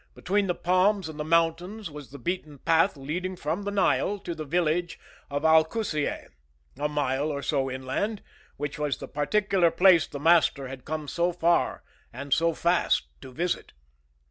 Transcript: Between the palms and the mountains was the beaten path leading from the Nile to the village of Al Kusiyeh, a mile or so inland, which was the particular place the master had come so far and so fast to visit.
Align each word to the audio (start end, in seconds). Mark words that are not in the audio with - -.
Between 0.15 0.47
the 0.47 0.55
palms 0.55 1.07
and 1.07 1.19
the 1.19 1.23
mountains 1.23 1.91
was 1.91 2.09
the 2.09 2.17
beaten 2.17 2.57
path 2.57 2.97
leading 2.97 3.35
from 3.35 3.61
the 3.61 3.69
Nile 3.69 4.17
to 4.21 4.33
the 4.33 4.45
village 4.45 4.99
of 5.29 5.45
Al 5.45 5.63
Kusiyeh, 5.63 6.29
a 6.79 6.89
mile 6.89 7.29
or 7.31 7.43
so 7.43 7.69
inland, 7.69 8.23
which 8.57 8.79
was 8.79 8.97
the 8.97 9.07
particular 9.07 9.69
place 9.69 10.07
the 10.07 10.19
master 10.19 10.67
had 10.67 10.85
come 10.85 11.07
so 11.07 11.31
far 11.31 11.83
and 12.11 12.33
so 12.33 12.51
fast 12.51 13.09
to 13.21 13.31
visit. 13.31 13.73